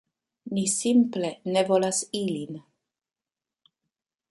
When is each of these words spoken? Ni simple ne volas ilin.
Ni 0.57 0.63
simple 0.75 1.29
ne 1.57 1.63
volas 1.69 2.01
ilin. 2.21 2.59